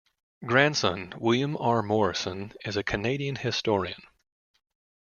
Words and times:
His 0.39 0.47
grandson, 0.49 1.13
William 1.19 1.55
R. 1.59 1.83
Morrison, 1.83 2.53
is 2.65 2.75
a 2.75 2.81
Canadian 2.81 3.35
historian. 3.35 4.01